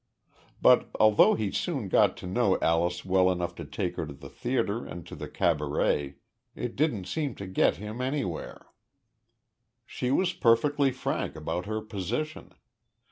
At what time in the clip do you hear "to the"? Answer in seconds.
4.07-4.29, 5.05-5.27